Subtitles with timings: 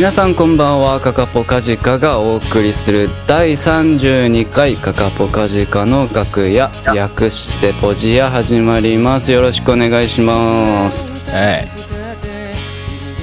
[0.00, 9.30] 皆さんこんばんはカカポカジカがお送りする第32回カカポカジカの楽屋略してポジヤ始まります。
[9.30, 11.06] よろしくお願いします。
[11.06, 11.68] はい。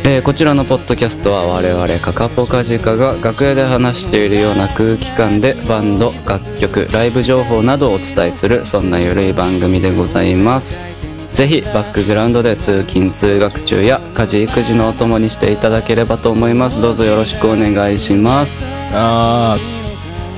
[0.05, 10.87] えーこちらのポッドキャストは我々カカポカジカが楽屋で話しているような空気感でバンド楽曲ライブ情報などをお伝えするそんなゆるい番組でございます
[11.34, 16.81] ぜひバックグラウンドで通勤通学中や家事育児のお供にしていただければと思います。
[16.81, 18.66] どうぞよろしくお願いします。
[18.94, 19.58] あ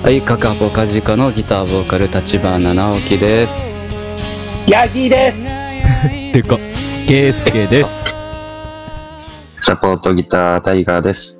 [0.03, 3.71] はいカカポカジカのギターボーカル立花直樹です。
[4.67, 5.48] ヤギです。
[5.48, 6.57] ー、 てか、
[7.07, 8.13] ケイスケです。
[9.62, 11.40] サポートギタータイガーです。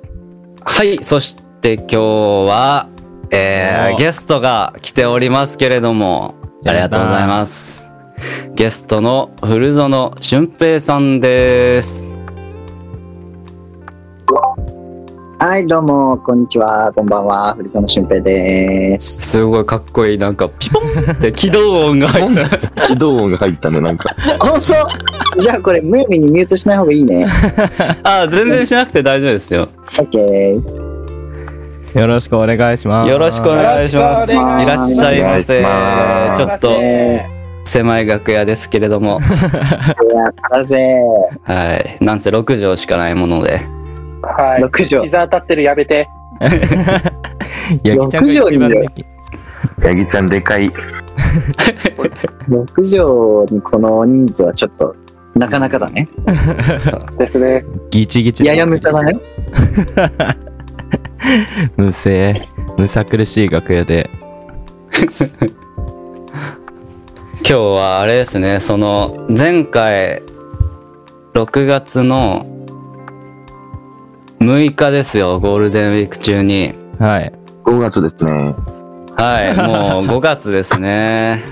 [0.64, 1.96] はいそして今日
[2.48, 2.88] は
[3.30, 7.89] えーゲストが来ておりますけれどもありがとうございます
[8.54, 12.10] ゲストの古園俊平さんです。
[15.42, 19.22] はい、どうも、こんにちは、こんばんは、古園俊平です。
[19.22, 20.18] すごいかっこいい。
[20.18, 22.88] なんかピポンって起動音が入った。
[22.88, 24.14] 起動音が入ったね、なんか。
[24.38, 24.60] 本
[25.34, 25.40] 当？
[25.40, 27.26] じゃあこれ、ムーミンにミュートしない方がいいね。
[28.02, 29.68] あ全然しなくて大丈夫ですよ。
[29.98, 30.90] オッケー。
[31.98, 33.10] よろしくお願いします。
[33.10, 34.32] よろしくお願いします。
[34.32, 35.64] いらっしゃいませ。
[36.36, 37.39] ちょっと
[37.70, 41.00] 狭い楽屋ですけれどもやったぜ。
[41.44, 43.60] はいなんせ6畳しかないもので
[44.22, 44.62] はい。
[44.62, 45.04] 6畳。
[45.06, 46.08] 膝当たってるやめて。
[47.84, 49.04] ヤギちゃんが一番でき
[49.82, 50.70] ヤギちゃんでかい。
[52.48, 52.66] 6
[53.46, 54.94] 畳にこの人数はちょっと、
[55.34, 56.08] なかなかだね。
[57.18, 57.64] ですね。
[57.90, 58.44] ギチギチ。
[58.44, 59.18] ややむさだね。
[61.76, 62.48] むせえ。
[62.76, 64.10] むさ苦しい楽屋で。
[67.40, 70.22] 今日はあれですねその前回
[71.34, 72.46] 6月の
[74.40, 77.32] 6日ですよゴールデンウィーク中にはい。
[77.64, 78.54] 5月ですね。
[79.16, 81.42] はいもう 5月ですね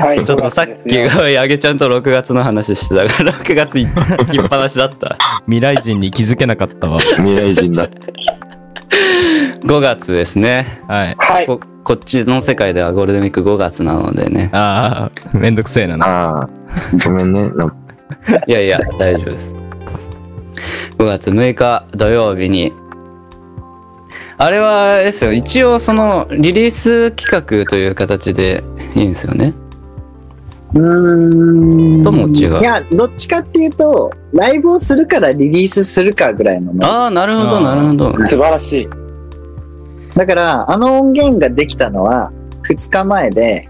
[0.00, 0.24] はい。
[0.24, 6.98] ちょっとさっきがやげちゃんと6月の話してたから 6月い行きっぱなしだった未来人に気づけなかったわ。
[6.98, 7.88] 未来人だ。
[9.64, 11.14] 5月ですねはい。
[11.18, 11.73] はい。
[11.84, 16.06] ここっちの世界ではゴールデンウィーク5月なのでねああ、めんどくせえなな。
[16.06, 16.50] ああ、
[17.04, 17.50] ごめんね。
[18.46, 19.54] いやいや大丈夫です
[20.98, 22.72] 5月6日土曜日に
[24.38, 28.64] あれはですよ一応そのリリース企画という形で
[28.94, 29.52] いいんですよね
[30.74, 32.02] うーん。
[32.02, 36.84] とも違ういや、どっちかっていうと、ライブをするからリリースするかぐらいのね。
[36.84, 38.88] ああなるほどなるほど素晴らしい。
[40.14, 42.32] だから、あの音源ができたのは
[42.68, 43.68] 2日前で、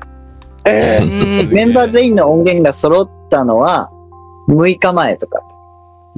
[0.66, 3.90] えうーんメンバー全員の音源が揃ったのは
[4.48, 5.40] 6日前とか。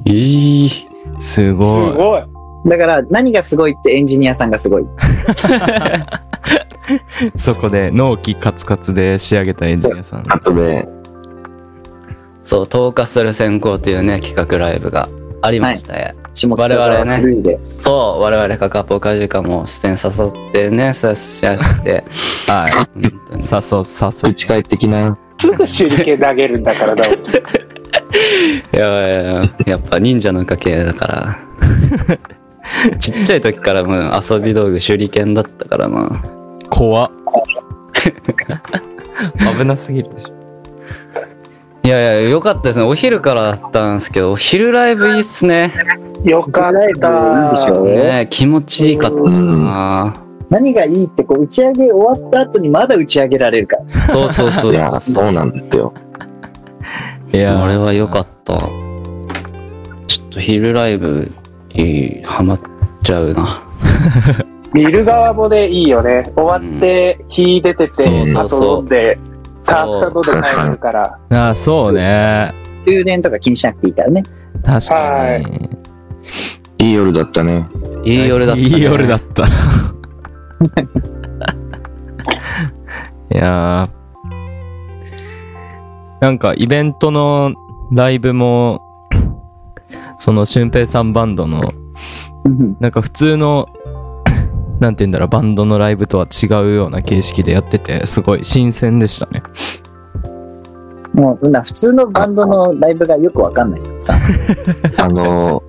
[0.05, 0.69] いい
[1.19, 1.95] すすごい。
[1.95, 2.23] ごい。
[2.69, 4.85] だから何がすごいってエンジニアさんがすごい。
[7.35, 10.23] そこで納期カツカツで仕上げたエンジニアさん。
[12.43, 15.09] そう投下する選考というね企画ライブが
[15.41, 17.59] ありましたよ、下北沢スルーで。
[17.59, 22.03] そう我々カカポカジカも出演させてねさしやして
[22.47, 22.71] はい。
[22.71, 22.87] 本
[23.27, 24.33] 当にさそうさそう打。
[24.33, 25.17] ち帰ってきな。
[25.39, 27.03] すぐ手裏剣投げるんだからだ。
[28.73, 31.37] いやいやいややっぱ忍者の家系だから
[32.97, 36.23] ちっちゃい時からもう遊び道具手裏剣だったからな
[36.69, 37.11] 怖っ。
[39.57, 40.33] 危なすぎるでしょ。
[41.87, 42.83] いやいやよかったですね。
[42.83, 45.71] お昼からだったんですけどお昼ライブいいっすね。
[46.25, 46.83] よかった。
[46.83, 48.27] いいでしょね。
[48.29, 50.21] 気持ちいいかったな。
[50.49, 53.77] 何がいいってこう打ち上げ終わった後にまだ打ち上げられるか。
[53.77, 54.09] ら。
[54.09, 54.73] そうそうそう。
[54.73, 55.93] いや、そうなんですよ。
[57.31, 57.63] いや。
[57.63, 58.59] あれは良かった。
[58.59, 61.31] ちょっと昼ライブ
[61.73, 62.59] にハマっ
[63.01, 63.63] ちゃうな。
[64.73, 66.33] 見る側もね、いいよね。
[66.35, 68.85] 終わって、火出てて、そうそうそう。
[68.85, 69.36] あ
[69.75, 71.19] と飲んで、たくさん飲んで帰るから。
[71.29, 72.53] ああ、そうね。
[72.87, 74.23] 充電とか気にしなくていいからね。
[74.63, 75.69] 確かに。
[76.79, 77.67] いい夜だったね。
[78.03, 79.45] いい夜だった、ね、いい夜だった。
[79.45, 79.49] い
[83.29, 83.97] やー
[86.21, 87.53] なんかイベントの
[87.91, 88.81] ライブも、
[90.17, 91.61] その俊平さんバンドの、
[92.79, 93.67] なんか普通の、
[94.79, 99.41] なんて言うんだろう、バンドのライブとは違うような形式でやってて、すごい新鮮でしたね。
[101.13, 104.13] もうな普通のバンドのライブがよくわかんないからさ。
[105.03, 105.63] あの、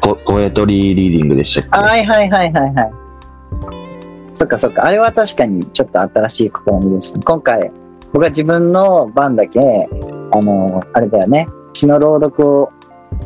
[0.00, 1.88] ポポエトリーリーディングでしたっけ？
[1.88, 2.90] はいはいはいはいはい。
[4.34, 4.84] そっかそっか。
[4.84, 7.20] あれは確かにちょっと新しい試みでした。
[7.20, 7.72] 今回、
[8.12, 9.60] 僕は自分の番だけ、
[10.32, 11.48] あの、あれだよね。
[11.72, 12.68] 詩の朗読を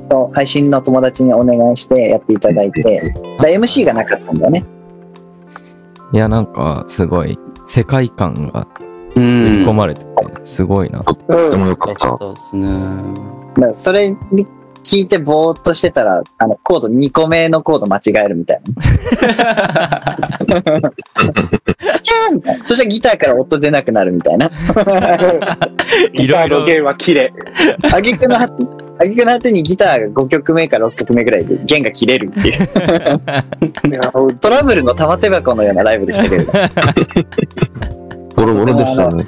[0.08, 4.64] と配信の友達にお願いしてやっていただいて、だ MC がなかったんだよね。
[6.12, 8.66] いや、なんか、すごい、世界観が
[9.14, 9.76] う作り込ん。
[9.76, 10.06] まれてて、
[10.42, 11.00] すごいな。
[11.04, 11.16] とっ
[11.50, 13.74] てもよかった。
[13.74, 14.46] それに
[14.90, 18.82] 聞いてぼーっとしてたら、あの、コード2個目のコード間違えるみたいな。
[22.00, 24.50] キャーみたいなそしたらギターから音出なくなるみたいな。
[26.14, 27.30] いろいろギターの弦は綺麗。
[27.92, 28.64] あげくの果て、
[28.98, 32.68] あげくの果てにギターが5曲目か6曲目ぐらいで弦が切れるっていう。
[34.40, 36.52] トラブルの玉手箱のようなライブでしたけれど。
[38.36, 39.26] ボロボロでしたね。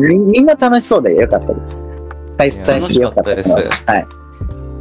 [0.00, 1.82] みみんな楽しそうでよかったです。
[2.36, 3.84] 開催してよかったと思います。
[3.86, 4.06] はい。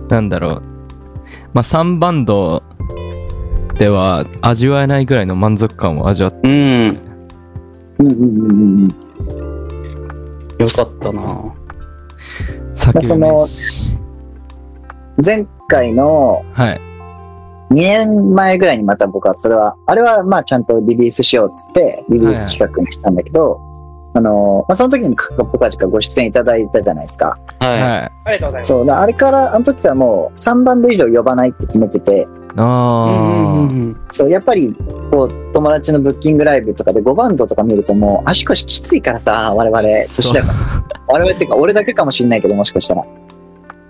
[0.09, 0.63] なんだろう。
[1.53, 2.63] まあ、3バンド
[3.77, 6.97] では味わえないぐらいの満足感を味わって、うん。
[7.99, 9.07] うんうんうんうん
[10.59, 11.53] よかったな。
[12.73, 13.97] 酒うめえし
[15.23, 16.81] 前回のはい。
[17.69, 23.59] 2年前ぐらいにまた僕はそれは、あれはまあちゃんとリリースしようっつってリリース企画にしたんだけど、
[24.17, 27.37] あの、まあ、その時にもカッポカジカご出演いただいたじゃないですか。
[27.59, 28.67] ははありがとうございます。
[28.67, 32.25] そう、だあれから、あの時はもう3バンド以上呼ばないって決めてて、い。
[32.57, 33.69] あ
[34.09, 34.75] そう、やっぱり、
[35.11, 39.81] こう、友達のブッキングライブとかで5バンドとか見るともう足腰きついからさ、我々、あ。
[39.81, 40.53] 年だから。
[41.13, 43.05] 我々っていうか、俺だけかもしんないけど、もしかしたら。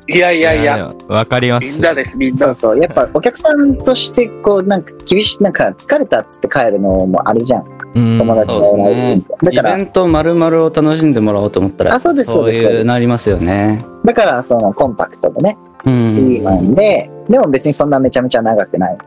[0.09, 0.93] いやいやいや、。
[1.07, 1.75] わかります。
[1.75, 2.37] みんなです、みんな。
[2.37, 2.79] そうそう。
[2.79, 7.76] やっぱお客さんとして、こう、なんか厳しい、なんか疲れたっつって帰るのもあれじゃん。
[7.97, 13.83] うん友達がライブみたいなだからイベ、ント丸々を楽しんでもらおうと思ったら、あそうですそうですなりますよね。
[14.05, 16.07] だから、そのコンパクトでね、うん。
[16.07, 18.97] 3マンで、でも別にそんなめちゃめちゃ長くない。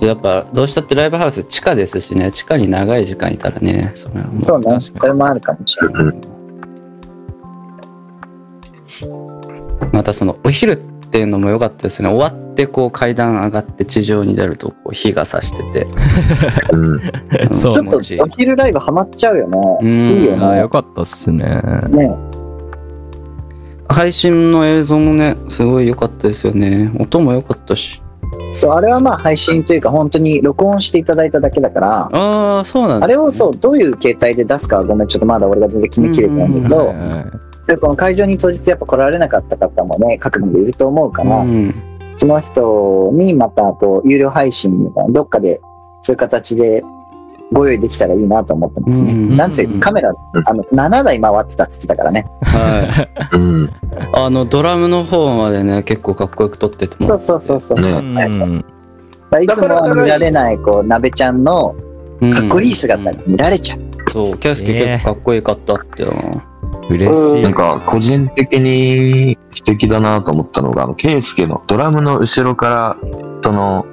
[0.00, 4.08] やっぱどうしたってライブハウス地下ですしね地下に長い時間いたらねそ
[4.40, 4.80] そうね。
[4.80, 6.14] それもあるかもしれない。
[9.92, 10.76] またそのお昼っ
[11.10, 15.86] ていうのも良かったですね終わってこう階段上がって地上に出るとこう火が差してて。
[16.72, 17.00] うん。
[17.52, 19.78] そうちょっとお昼ライブハマっちゃうよね。
[19.80, 19.88] うん。
[19.88, 20.44] いいよね。
[20.44, 20.68] あよ。
[20.68, 21.44] かったっすね。
[21.88, 22.14] ね。
[23.88, 26.92] 配信の映像もねすごい良かったですよね。
[26.98, 28.02] 音も良かったし。
[28.70, 37.26] あれはまあ配信というか本当に録音していただいただけだから、ああそうなんだ、あれをそう、どういう形態で出すかはごめん、ちょっとまだ俺が全然決めきれてないんだけど、はいはい
[37.66, 41.90] でこの会場に当日やっぱ来られなかった方もね、各部でいると思うから、うん
[42.20, 45.58] その人にまたこう、有料配信みたいな、どっかで
[46.02, 46.84] そういう形で
[47.50, 49.14] ご用意できたらいいなと思ってますね。
[49.14, 50.12] うんなんせカメラ、
[50.44, 52.26] あの、7台回ってたっつってたからね。
[52.42, 53.70] はいうん。
[54.12, 58.02] あのドラムの方までね結構かっこよく撮っててもそうそうそうそう。
[58.02, 58.64] ね
[59.42, 61.74] いつもは見られない、こう、鍋ちゃんの
[62.20, 63.80] うんかっこいい姿が見られちゃう。
[64.12, 66.42] そうキャスケ結構かっこよかったっていうの
[66.90, 67.42] 嬉しい。
[67.42, 72.96] なんか、個人的に素敵だなと思ったのが、あの、ケイスケのドラムの後ろから、
[73.42, 73.86] その、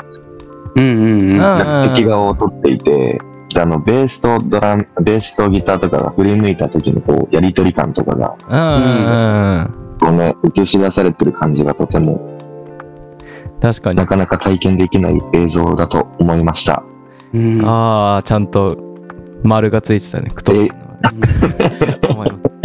[0.75, 3.19] うんうんうんあ楽器画を撮っていて、
[3.53, 12.37] であの、ベースとドラム、ベースとギターとかが振り向いた時のこう、やりとり感とかが、うんうんこうね、映し出されてる感じがとても、
[13.61, 14.05] 確かにな。
[14.05, 16.83] かなか体験できない映像だと思いました。
[17.33, 18.77] うんああ、ちゃんと
[19.43, 20.31] 丸がついてたね。
[20.35, 20.75] 太いの
[22.09, 22.56] 思います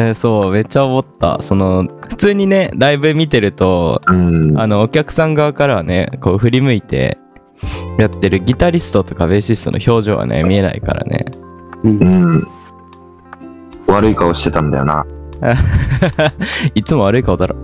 [0.00, 1.42] えーそう、めっちゃ思った。
[1.42, 4.58] その、普通にね、ライブ見てると、うん。
[4.58, 7.18] あの、お客さん側からはね、こう振り向いて、
[7.98, 11.26] やってるギタリストとかベーシストの表情はね、見えないからね。
[11.84, 12.48] うん。
[13.88, 15.04] 悪い顔してたんだよな。
[16.74, 17.56] いつも悪い顔だろ。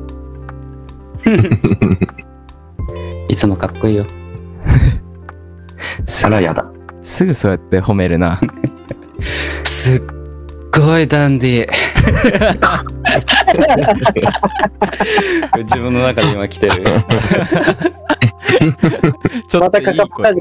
[3.29, 4.05] いつもかっこいいよ
[6.05, 6.67] すあらやだ。
[7.03, 8.39] すぐそうやって褒めるな。
[9.65, 10.03] すっ
[10.81, 11.73] ごいダンディ
[15.59, 16.85] 自分の中で今来てる
[19.49, 20.33] ちょっっといい声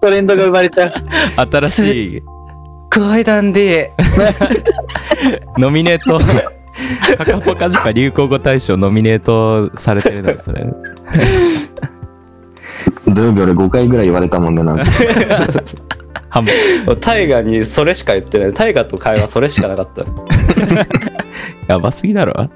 [0.00, 0.92] トレンドが生まれちゃう。
[1.50, 2.22] 新しい
[2.94, 3.92] ごいダンデ
[5.56, 6.20] ノミネート。
[7.16, 10.66] カカポカジカ流行語大賞ノミネートされてるのそれ。
[13.08, 14.84] 土曜日俺5回ぐらい言われたもんね、なんか。
[16.34, 16.52] 半分。
[16.52, 18.52] ィタイガにそれしか言ってない。
[18.52, 20.04] タイガと会話それしかなかった。
[21.72, 22.50] やばすぎだろ。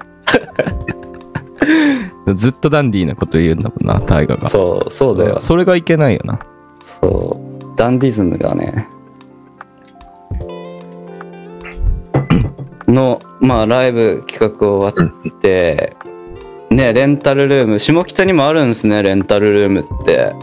[2.35, 4.49] ずっとダンディーなこと言うんだもんな、タイガが。
[4.49, 5.38] そうそうだよ。
[5.38, 6.40] それがいけないよな。
[6.82, 7.78] そう。
[7.78, 8.88] ダンディズムがね。
[12.88, 15.94] のまあライブ企画終わって
[16.70, 20.35] ねレンタルルーム下北にもあるんですねレンタルルームって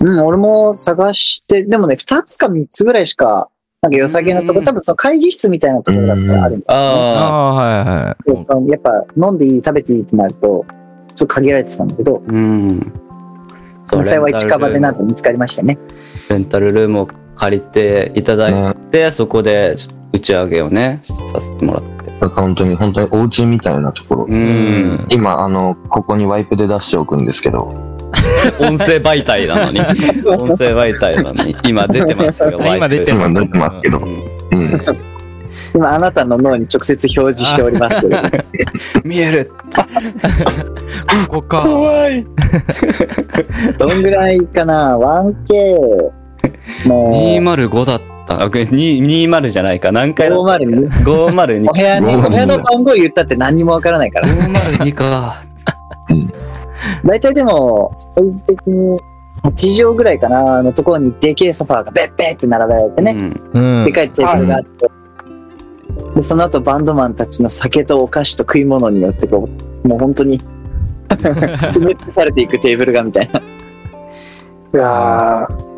[0.00, 3.48] うん、俺も探して、でもね、2つか3つぐらいしか、
[3.82, 6.66] なんか良さげなとこ、うん多分その会議室みたいなところだったらあるんだ。
[6.68, 8.70] ああはいはい。
[8.70, 10.64] やっぱ飲んでいい、食べていいってなると、
[11.16, 12.92] と限られてたんだけど、うん。
[14.02, 15.78] 幸い近場でなんと見つかりましたね。
[16.30, 19.76] レンタルルームを借りていただいて、そこで
[20.12, 21.00] 打ち上げをね、
[21.32, 21.94] させてもらって。
[22.20, 24.26] なんか本当に、本当にお家みたいなところ。
[24.30, 25.06] うん。
[25.10, 27.74] 今、あの、ここにワイプで出しておくんですけど、
[28.60, 29.80] 音声媒体なのに。
[30.26, 31.56] 音声媒体なのに。
[31.64, 34.06] 今出てますよ、 今出て今出てますけどう、ん
[34.52, 34.80] うん。
[35.74, 38.16] 今あなたの脳に直接表示しておりますけど、
[39.04, 39.52] 見える。
[41.28, 41.62] ここか。
[41.62, 42.26] 怖い。
[43.78, 48.42] どんぐらいかな ?1K の205だった。
[48.42, 49.92] あ、これ2 20じゃないか。
[49.92, 54.28] 何回だった502 502お部屋に、お部屋の番号言ったって何にもわからないから。
[54.28, 55.53] 502か。
[57.04, 58.98] 大体でも、サイズ的に
[59.44, 63.12] 8畳ぐらいかなのところにでけえソファーがベッベーって並べられてね、
[63.52, 63.92] うんで。
[63.92, 64.88] かいテーブルがあって、
[66.14, 69.48] でその後バンドマンたちの酒とお菓子と食い物によってこ
[69.84, 70.40] う、もう本当に
[71.08, 73.40] 埋め尽くされていくテーブルがみたいな。
[73.40, 73.42] い
[74.72, 75.74] やー。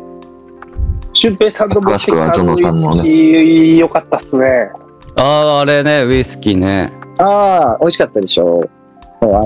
[1.13, 4.69] 俊平さんの持ってきた詳しくはゾノさんのねウイスキーよかったっすね。
[5.15, 5.23] あ
[5.57, 6.93] あ、あれね、ウイスキーね。
[7.19, 8.69] ああ、美味しかったでしょ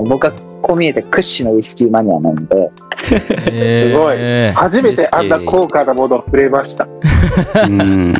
[0.06, 2.70] 僕はこう見えて屈指のウイスキーマニアなんで、
[3.46, 6.86] えすごいー初めてあんな高価なものを触れました。
[7.64, 8.14] うん。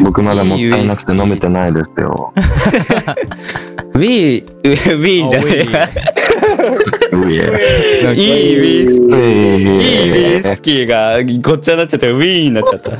[0.00, 2.32] 僕まだもったいなくて飲めてないですよ。
[3.94, 5.66] ウィー、ウィーじゃね
[8.06, 9.14] えいいウイスキー。
[9.14, 12.90] えいいウイスキーがごっちゃになっちゃってウィーになっちゃった。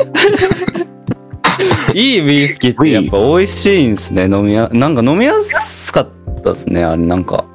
[1.94, 4.24] いいウイスキーってやっぱ美味しいんですね。
[4.24, 6.08] 飲みや、なんか飲みやすかっ
[6.42, 6.84] たですね。
[6.84, 7.46] あれなんか。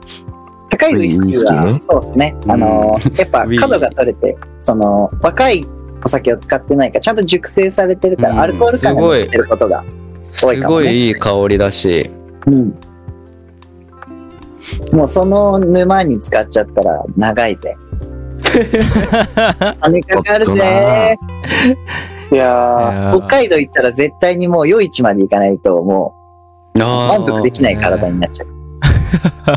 [0.78, 2.36] 高いウイスキーは、そうですね。
[2.48, 5.66] あのー、やっぱ角が取れて、その、若い
[6.04, 9.84] お酒を使ってないから、ちゃんと熟成されてるから、うんアルコール感が出てることが
[10.42, 10.86] 多いすかもね。
[10.86, 12.10] ごいいい香りだし。
[12.46, 12.80] うん。
[14.92, 17.76] もうその沼に使っちゃったら長いぜ。
[19.82, 21.18] 金かかるぜ。
[22.32, 23.18] いやー。
[23.18, 26.14] 北海道行ったら絶対にもう夜市まで行かないとも
[26.76, 28.48] う満足できない体になっちゃう。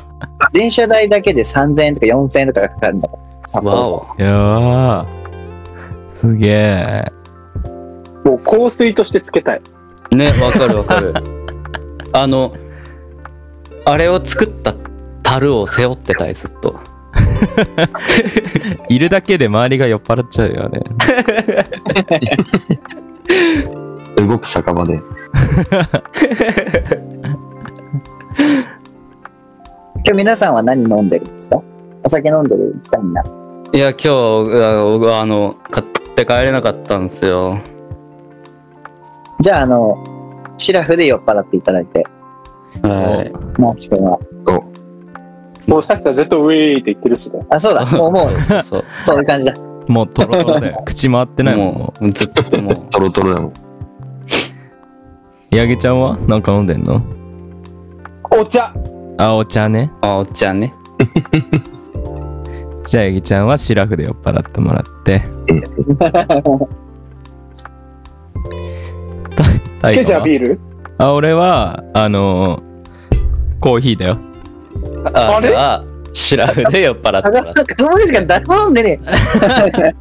[0.53, 3.23] 電車代だけで3000円とか4000円とかかかるんだから。
[3.47, 3.65] 札。
[3.65, 5.07] いやー。
[6.13, 7.13] すげえ。
[8.25, 9.63] もう香水としてつけたい。
[10.11, 11.15] ね、わかるわかる。
[12.13, 12.55] あの、
[13.85, 14.75] あれを作った
[15.23, 16.79] 樽を背負ってたい、ずっと。
[18.89, 20.83] いるだけで周りが酔っ払っちゃうよね。
[24.27, 25.01] 動く酒場で。
[30.03, 31.63] 今日皆さんは何飲んでるんですか？
[32.03, 32.99] お酒飲んでるんですか？
[32.99, 33.23] みんな。
[33.73, 37.59] いや、今日、ああの、買って帰れなかったんですよ。
[39.41, 39.97] じゃあ、あの、
[40.57, 42.05] シラフで酔っ払っていただいて、
[42.83, 43.61] はい。
[43.61, 44.19] もう人は。
[45.67, 47.47] もうさっきからずっとウィーって言ってるしね。
[47.51, 47.85] あ、そうだ。
[47.97, 48.31] もう、もう、
[48.65, 48.85] そう。
[49.01, 49.55] そういう感じだ。
[49.87, 50.83] もうトロトロだよ。
[50.85, 51.67] 口回ってないもん。
[51.75, 52.77] ももう、ずっともう。
[52.91, 53.53] トロトロでも。
[55.53, 57.03] う八木ちゃんはなんか飲んでんの？
[58.31, 58.73] お茶
[59.23, 59.93] あ、お茶ね。
[60.01, 60.73] あ、おっちゃんね。
[62.89, 65.23] じゃあ八木ちゃんはシラフで酔っ払ってもらって。
[69.81, 70.59] タイちゃガはんビール？
[70.99, 72.63] あ、俺は、あのー
[73.61, 74.17] コーヒーだよ。
[75.13, 75.49] ああれ？
[75.51, 75.85] じゃあ、
[76.15, 77.75] シラフで酔っ払ってもらって。
[77.75, 78.99] 友達が誰も飲んでね
[79.79, 79.95] え。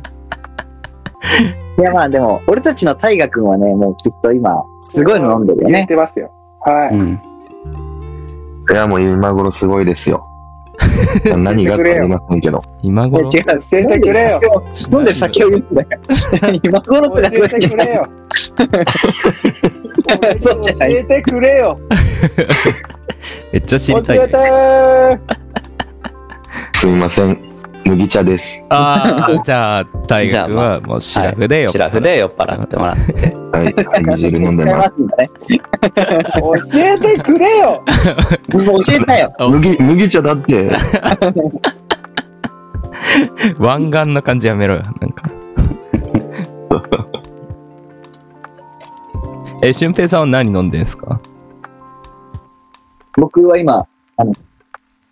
[1.81, 5.85] いや、まあでも、俺たちの大河君はね、もうきっと今、すごいの飲んでるよね。
[5.87, 6.31] てますよ。
[6.61, 6.95] はい。
[6.95, 7.19] うん。
[8.71, 10.27] いや、もう今頃すごいですよ。
[11.37, 12.61] 何がかわかりませんけど。
[12.81, 14.41] 今頃違う、教えてくれよ。
[14.91, 15.89] 飲んでる酒を言うんだよ。
[16.63, 17.69] 今頃と教かそういえてうんじゃない。
[17.69, 18.07] くれよ。
[20.41, 21.79] そうじゃない教えてくれよ。
[23.51, 25.19] めっちゃ知教りたい、えてね。
[26.73, 27.48] すみません。
[27.85, 28.65] 麦茶です。
[28.69, 33.35] ああ、じゃあ、大学はもうシラフで酔っ払シラフで酔っ払ってもらって。
[33.51, 33.73] はい。
[34.05, 34.77] 煮汁飲んでま。
[34.77, 34.91] ます。
[35.57, 35.65] 教
[36.79, 37.83] えてくれよ。
[38.51, 38.59] 教
[38.93, 39.33] えたよ。
[39.49, 40.69] 麦、麦茶だって。
[43.59, 45.29] 湾岸の感じやめろよ、なんか。
[49.63, 51.19] え、俊平さんは何飲んでんすか？
[53.17, 54.33] 僕は今、あの、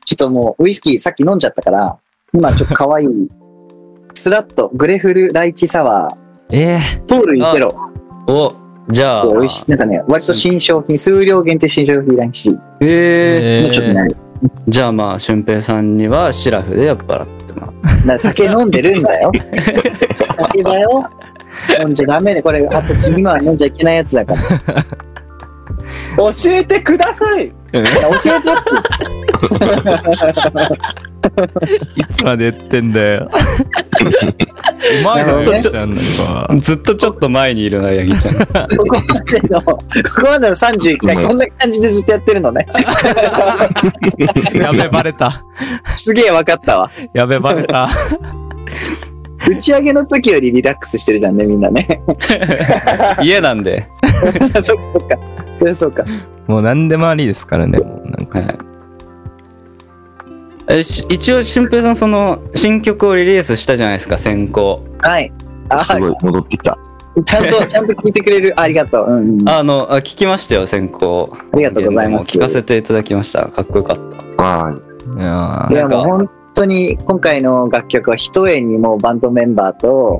[0.05, 1.97] ちょっともう、ウイスキーさっき飲んじゃったから、
[2.33, 3.07] 今ちょっと可愛い、
[4.13, 6.09] スラッとグレフルライチサワ
[6.51, 7.73] えー、糖類ゼロ。
[8.27, 8.53] お、
[8.89, 9.69] じゃあ、美味しい。
[9.69, 12.57] なんかね、割と新商品、数量限定新商品らしい。
[12.81, 14.15] ええもうちょっとね、ー、
[14.67, 18.17] じゃあまあ、俊平さんにはシラフで酔っ払ってもらって。
[18.17, 19.31] 酒飲んでるんだよ。
[20.37, 21.09] 酒だよ。
[21.79, 24.85] 飲んじゃダメで、これ、あと次は飲んじゃいけないやつだから。
[26.13, 27.51] い教えてください。
[27.71, 28.47] や教えて。
[31.95, 33.29] いつまで言ってんだよ。
[35.01, 36.05] うまいぞ、なるほどねヤギちゃんなん
[36.47, 36.55] か。
[36.59, 38.35] ずっとちょっと前にいるな、ヤギちゃん。
[38.35, 39.81] ここまでの、ここ
[40.23, 42.65] までの31回、こんな感じでずっとやってるのね。
[44.53, 45.43] やべ、バレた。
[45.95, 46.91] すげえ分かったわ。
[47.13, 47.89] やべ、バレた。
[49.49, 52.01] 打ち上げの時よりリラックスしてるじゃんね、みんなね。
[53.21, 53.87] 家なんで。
[54.61, 55.17] そっかそっか。
[55.73, 56.03] そうか。
[56.47, 58.39] もう何でもありですからね、もうなんか。
[58.39, 58.57] はい。
[60.69, 64.83] えし一応、俊平さん、その、新曲をリリースしたじゃないですか、先行。
[64.99, 65.31] はい。
[65.69, 66.77] あ、すごい、戻ってきた。
[67.23, 68.53] ちゃんと、 ちゃんと聞いてくれる。
[68.59, 69.07] ありがとう。
[69.07, 69.49] うんうん。
[69.49, 71.29] ああの、あ聞きましたよ、先行。
[71.55, 72.37] りがとうございます。
[72.37, 73.47] 聞かせていただきました。
[73.47, 73.97] かっこよかっ
[74.37, 74.43] た。
[74.43, 74.87] はい。
[75.19, 80.19] いやいや、なんかもう本当に今回の楽曲は一重にもうバンドメンバーと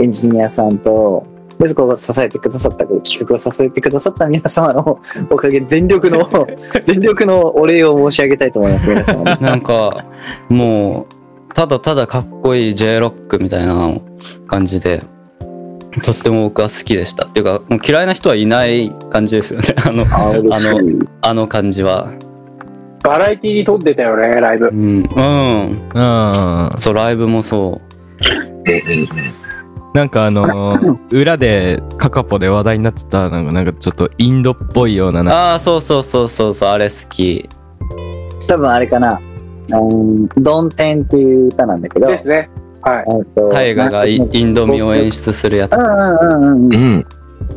[0.00, 1.26] エンジニアさんと、
[1.58, 4.98] で、そこを支えてくださった、企画を支えてくださった皆様の
[5.30, 6.28] おかげ、全力の、
[6.84, 9.36] 全力のお礼を申し上げたいと思います、皆。
[9.36, 10.04] なんか、
[10.48, 11.06] も
[11.50, 13.92] う、ただただかっこいい J ロックみたいな
[14.46, 15.02] 感じで、
[16.04, 17.26] とっても僕は好きでした。
[17.26, 19.74] っていうか、もう嫌いな人はいない感じですよね。
[19.84, 20.68] あの、あ嬉しい
[21.22, 22.12] ああの感じは。
[23.02, 24.70] バラエティに撮ってたよね、ライブう。
[24.70, 24.74] ん。
[24.74, 25.04] うん。
[25.94, 26.78] ーうん。
[26.78, 27.88] そう、ライブもそう
[29.94, 35.24] なんかあのー、 裏でカカポで話題になってた、なんかなんかちょっとインドっぽいようなう。
[35.24, 37.48] な、ああ、そうそうそうそうそう、あれ好き。
[38.46, 39.20] 多分あれかな。
[39.70, 42.50] うん、ドンテンっていう歌なんだけど、ですね。
[42.82, 43.04] はい。
[43.18, 45.72] えっと大河がインド味を演出するやつ。
[45.72, 46.76] うんうんうんう。
[46.76, 47.06] ん。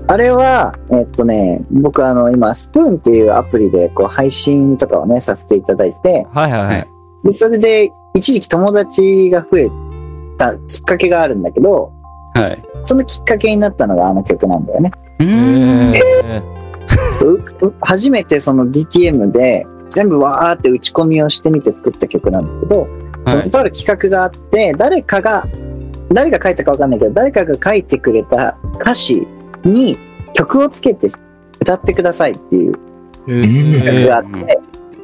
[0.08, 6.88] あれは、えっとね、僕あの、今、スプーンっていうアプリで、こう、配信とかをね、させていただいて、はいはいはい。
[7.24, 9.70] で、それで、一時期友達が増え
[10.38, 11.94] たきっかけがあるんだけど、
[12.34, 12.64] はい。
[12.84, 14.92] そのきっかけになったのがあの曲なんだよね。
[17.82, 22.88] 初めてその DTM で全部わーって打ち込みをしてみて作った曲なんだけど、
[23.28, 23.46] そはい。
[23.46, 25.46] のとある企画があって、誰かが、
[26.14, 29.28] 誰が書いたかわかんないけど、誰かが書いてくれた歌詞
[29.64, 29.98] に
[30.34, 31.10] 曲をつけて
[31.60, 34.60] 歌ってくださいっていうー企画があって、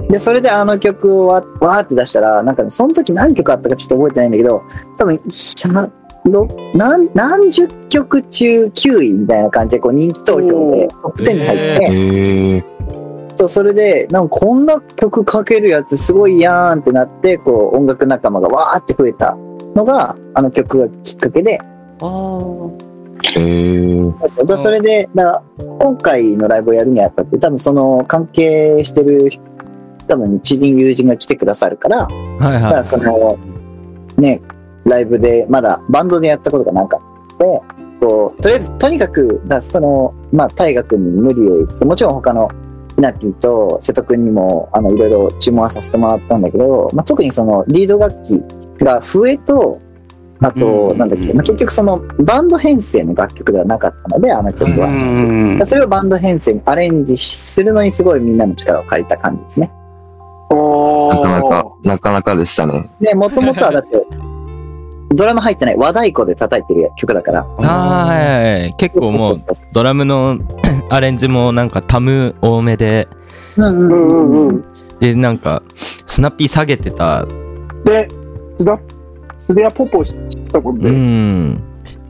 [0.10, 4.64] で、それであの曲をわわーって出したら、なんかね、その時何曲あったかちょっと覚えてないんだけど、
[4.98, 5.20] 多分、
[6.76, 11.60] 何何十曲中9位みたいな感じでこう人気投票でトップ10に入っ
[12.62, 12.78] て。
[13.38, 19.38] そうそれで、なんかこんな曲かけるやつすごいやんってなって、こう音楽仲間がわーって増えた
[19.76, 21.60] のが、あの曲がきっかけで、へえ。
[24.28, 29.30] そうだそれで、だ今回のライブをやるにあたって、多分その関係してる、
[30.08, 33.38] 多分知人友人が来てくださるから、はいだからはその、
[34.18, 34.42] ね、
[34.88, 37.02] ライブでまだバンドでやったことがなかっ
[37.38, 37.62] たので、
[38.00, 42.50] こう、とりあえずとにかく、だその、まあ、大河君に無理を言って、もちろん他の、
[42.96, 48.42] ひなぴーと瀬戸君にも、あの、いろいろ注文はさせてもらったんだけど、まあ、特にその、リード楽器
[48.84, 49.80] が笛と、
[50.40, 54.88] あと、うんなんだっけ、まあ、結局その、バンド編成の楽曲ではなかったので、あの曲うは。
[54.90, 55.60] ん。
[55.66, 59.72] それをバンド編成にアレンジするのにすごいみんなの力を借りた感じですね。
[60.50, 62.92] おなかなかー。、なかなかでしたね。
[63.00, 64.06] で、もともとはだって、
[65.10, 67.42] ドラム入ってない和太鼓で叩いてる曲だから。
[67.42, 67.44] い。
[67.60, 68.74] あーはいはいはい。
[68.76, 69.36] 結構もう
[69.74, 70.38] ドラムの
[70.90, 73.08] アレンジもなんかタム多めで、
[73.56, 74.66] うんうんうんうんうん。
[75.00, 77.26] で、なんかスナッピー下げてた。
[77.86, 78.08] で、
[78.58, 78.78] スダ、
[79.40, 80.14] スデアポポし
[80.52, 80.90] たことうで。
[80.92, 81.62] ん。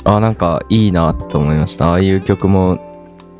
[0.03, 1.89] あ、なんかいいなと思いました。
[1.89, 2.79] ああいう曲も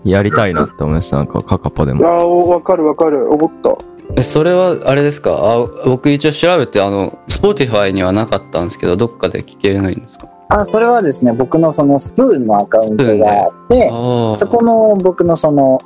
[0.03, 1.17] やりたいなって思いました。
[1.17, 2.05] なんかカカポであも。
[2.07, 3.31] あ、わかるわかる。
[3.33, 3.75] 思った。
[4.15, 5.35] え、それは、あれですか？
[5.37, 10.29] あ僕一応調べて、あの、Spotify にはなかったんですけど、どっかで聞けないんですか？
[10.49, 13.89] あ、それはですね、僕のそのスプーンのアカウントがあって。
[14.37, 15.81] そこの僕のその、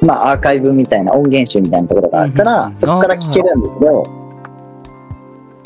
[0.00, 4.04] まあアーカイブみたいな音源集みたいなところがあるかうんうんそこから聞けるんだけど、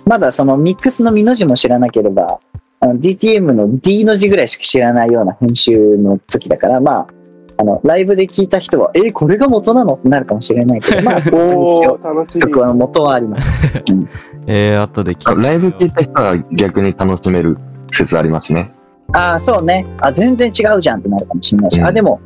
[0.05, 2.41] まだそのミックスのミの字も知らなければ、
[2.81, 7.16] あの DTM の D の字ぐらいしか知らないような編集の時だから、まあ、
[7.59, 9.95] あの、ライブで聞いた人は、え、これが元なの？
[9.95, 11.99] ってなるかもしれないけど、 まあ、そこに一応。
[12.41, 13.59] 曲は元はあります。
[14.47, 17.59] えー、後で聞いライブ聞いた人は逆に楽しめる
[17.91, 18.73] 説ありますね。
[19.13, 19.87] ああ、そうね。
[20.01, 21.81] あ、全然違うじゃんってなるかもしれないし。
[21.81, 22.21] うんあ、でも、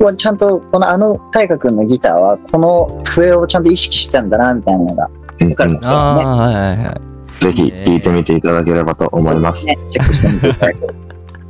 [0.00, 5.08] こうちゃんと、このあの大河君のギターは、この笛をちゃんと意識してたんだな、みたいなのが
[5.40, 7.42] うんわかるうんああ、はいはいはい。
[7.42, 9.66] ぜひ聞いてみていただければと思います。
[9.66, 10.94] ね、チェックしてみていただければ。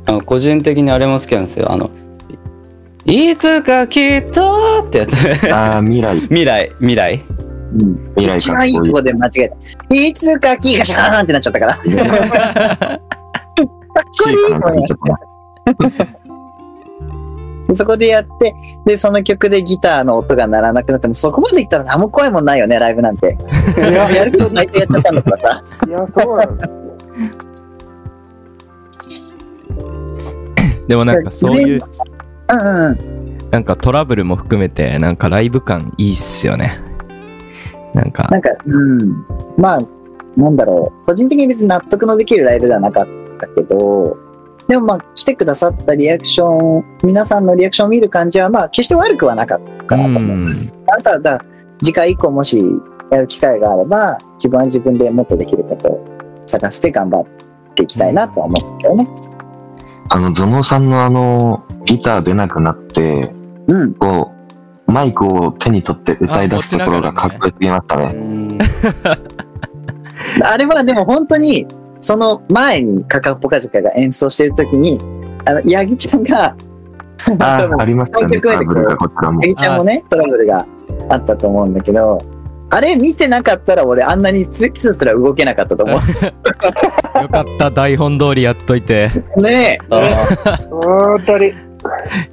[0.07, 1.69] あの個人的にあれも好きなんですよ。
[1.69, 1.89] あの、
[3.09, 5.15] いつかきっとってやつ。
[5.49, 7.23] ああ、未来、未来、未来。
[7.73, 8.11] うん。
[8.17, 9.01] 未来一かっこいい番いいとこ。
[9.01, 9.55] で間違えた。
[9.95, 11.73] いつかキーガシャーンってなっちゃったから。
[11.73, 11.79] か
[12.93, 12.99] っ
[14.23, 14.33] こい
[14.83, 14.87] い
[17.75, 18.53] そこでやって、
[18.85, 23.37] で、その曲でギターの音が鳴らなくなっても、そこまでいったら何も怖いもんないよね、ライブなんて。
[23.77, 25.85] いや、やること大体やっちゃったんだからさ。
[25.87, 26.57] いや、そうなん。
[30.87, 31.81] でもなんかそういう、
[32.49, 33.49] うんうん。
[33.49, 36.79] なんかトラブルも含めて、なんかライブ感いいっすよね。
[37.93, 39.25] なんかな、んか、うん。
[39.57, 39.81] まあ、
[40.35, 41.05] なんだろう。
[41.05, 43.07] 個人的に別に納得のできるライブではなかっ
[43.39, 44.17] たけど、
[44.67, 50.37] でもまあ、来てくださったリアクション、皆さんのリアクションを見る感じは、まあ、決して悪くはなかったかなと思う。
[50.37, 50.71] ん。
[50.97, 51.43] あとは、だ
[51.81, 52.61] 次回以降もし
[53.11, 56.05] やる機会があれば、自分は自分でもっとできることを
[56.45, 57.25] 探して頑張っ
[57.75, 59.07] ていきたいなとは思うけどね。
[60.09, 63.33] あの、ゾノさんのあの、ギター出なくなって、
[63.67, 63.93] うん。
[63.93, 64.31] こ
[64.87, 68.13] う、マイクを手に取って歌い出すところがかっこよすぎましたうね。
[68.13, 68.57] ん
[70.43, 71.67] あれはでも本当に、
[71.99, 74.99] その前にカカポカジカが演奏してる時に、
[75.45, 76.55] あの、ヤギちゃんが、
[77.39, 78.59] ああ、ありましたね、ヤ。
[79.41, 80.65] ギちゃんもね、トラブルが
[81.09, 82.19] あったと思うんだけど、
[82.69, 86.01] あれ見てなかったら俺あんなにツキスすら動けなかったと思 よ
[87.29, 89.09] かった、台本通りやっといて。
[89.37, 89.41] う。
[89.41, 91.53] ねあ本当に。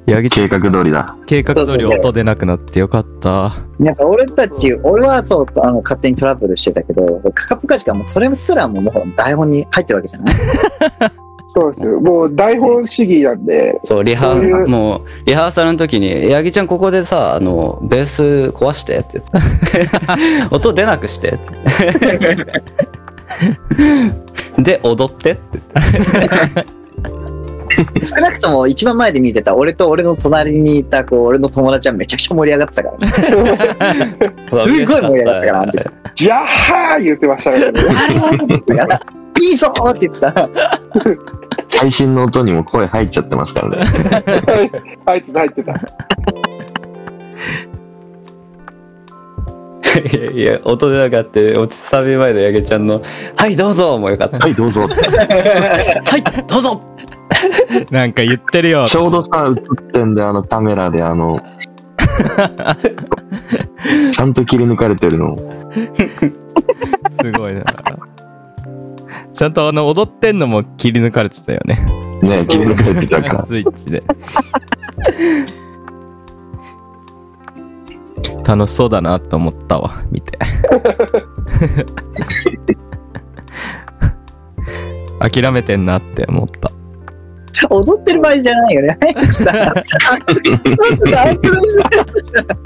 [0.05, 1.15] ヤギ計画通りだ。
[1.27, 3.53] 計画通り音出なくなってよかった。
[3.79, 3.83] え。
[3.83, 10.35] なんか俺たち、俺はそう、あの、勝手にトラブルしてたけど、カカポカジカもそれすらももう台本に入ってるわけじゃない？
[11.55, 12.01] そうですよ。
[12.01, 19.41] もう台本主義なんで、そう、リハそういうもう、リハーサルの時に、八木ちゃんここでさ、あの、ベース壊してって言
[19.81, 19.85] っ
[20.49, 20.51] て。
[20.55, 21.47] 音出なくしてって
[22.01, 22.17] 言っ
[24.57, 24.61] て。
[24.61, 25.59] で、踊ってって
[28.05, 32.97] 少なくとも一番前で見てた俺と俺の隣にいたこう俺の友達はめちゃくちゃ盛り上がってたから。
[34.65, 35.65] すごい盛り上がったから
[36.17, 37.57] やっはー言ってましたね。
[39.41, 40.49] いいぞーって言ってた。
[41.77, 43.85] 配信の音にも声入っちゃってますからね。
[45.05, 45.73] 入ってた、入ってた。
[49.95, 51.39] いやいや、音出なかった。
[51.59, 53.01] 落ちサビ前の八木ちゃんの、
[53.35, 54.39] はい、どうぞもよかった。
[54.39, 54.87] はい、どうぞ。
[54.87, 56.81] はい、どうぞ
[57.91, 58.85] なんか言ってるよ。
[58.87, 59.55] ちょうどさ、映っ
[59.91, 61.41] てんで、あのカメラで、あの、
[64.11, 65.37] ちゃんと切り抜かれてるの。
[67.21, 67.63] すごいな。
[69.35, 71.75] ちゃんとあの踊ってんのも切り抜かれてたよね。
[72.23, 73.43] ね、切り抜かれてたから。
[73.47, 74.01] スイッチで。
[78.45, 80.39] 楽しそうだなと思ったわ、見て。
[85.19, 86.71] 諦めてんなって思った。
[87.69, 88.97] 踊ってる場合じゃないよね。
[89.01, 89.51] 早くさ、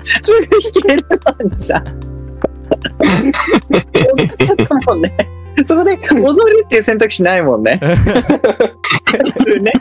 [0.03, 1.03] するすぐ弾ける
[1.41, 1.83] のにさ。
[4.13, 5.38] 踊ってたもんね。
[5.67, 7.79] そこで踊るっていう選択肢ないもんね。
[9.61, 9.73] ね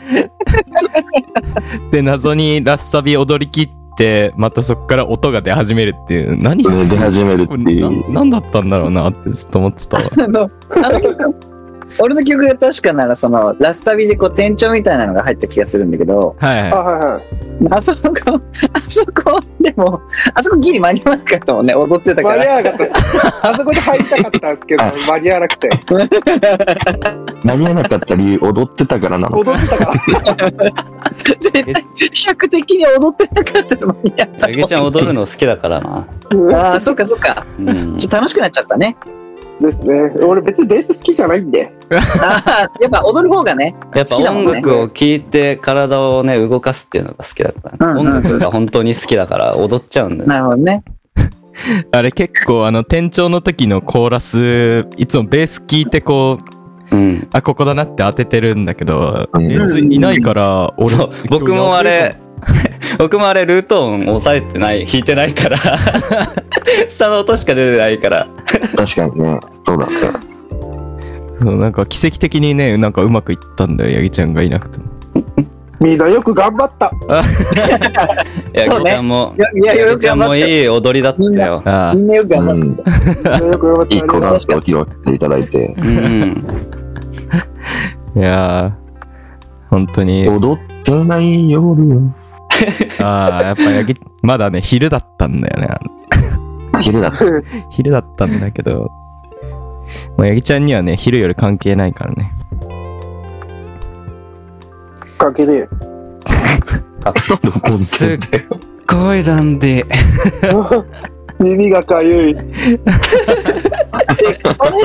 [1.91, 8.11] で、謎にラッサビ踊り切って、またそこから音が出始めるっていう、何ね出始めるっていう。
[8.11, 10.03] なんだったんだろうなってずっと思ってたわ。
[10.03, 11.48] あの、あの曲、
[11.97, 17.23] 俺の曲が確かなら、その、ラッサビでこう、転調みたいなのが入った気がするんだけど、はいあ、ははいはい。
[17.71, 18.41] あそこ、
[18.73, 20.01] あそこ、でも、
[20.33, 22.55] あそこギリ間に合わなかったもんね、踊ってたか間に合ら。
[22.55, 23.49] わなかった。
[23.51, 25.69] あそこで入りたかったんですけど、 間に合わなくて。
[27.43, 29.39] 間に合わなかった理由、踊ってたからなの。
[29.39, 30.03] 踊ってたから。
[31.39, 36.07] 絶対、尺的に踊ってなかったら間に合った八木ちゃん踊るの好きだからな。
[36.53, 37.45] ああ、そっかそっか。
[37.59, 38.95] うんちょっと楽しくなっちゃったね。
[39.59, 40.25] ですね。
[40.25, 41.71] 俺別にベース好きじゃないんで。
[41.91, 43.75] ああ、やっぱ踊る方がね。
[43.93, 50.35] やっぱ音楽を聴いて体をね、動かすっていうのが好きだから、うんうん音楽が本当に好きだから踊っちゃうんだよね。
[50.35, 50.83] なるほどね。
[51.91, 56.39] あれ結構あの転調の時のコーラス、いつもベース聞いてこ
[56.91, 57.27] う、うん。
[57.31, 62.15] あ、ここだなって当ててるんだけど、うんベースいないから、俺、そう、僕もあれ、
[62.97, 65.57] 僕もあれルート音抑えてない、弾いてないから、
[66.87, 68.27] 下の音しか出てないから。
[68.75, 69.39] 確かにね。
[69.65, 69.93] そうだね。
[71.39, 74.85] そう、なんか奇跡的にね、なんかうまくいったんだよ、ヤギちゃんがいなくても。
[75.79, 76.91] みんなよく頑張った。
[78.53, 80.35] いや、そうねちゃんも、いや、いや、やよくきちゃんも。
[80.35, 81.61] いい踊りだったよ。
[81.65, 82.61] あみんなよく頑張っうん。
[82.61, 82.75] みん
[83.23, 83.95] なよく頑張った。
[83.95, 85.75] いい子ダンスを披露していただいて。
[85.79, 86.45] うん。
[87.31, 92.11] あ、いやー、本当に、踊ってない夜。
[93.03, 95.69] ああ、やっぱヤギ、まだね、昼だったんだよね。
[96.81, 97.25] 昼だった。
[97.71, 98.91] 昼だったんだけど、
[100.17, 102.31] まあ、ヤギちゃんにはね、昼夜関係ないからね。
[105.17, 105.67] 関係ね
[107.81, 108.19] すっ
[108.87, 109.85] ごいダンデ。
[111.39, 112.35] 耳がかゆい。
[112.35, 112.47] 重ね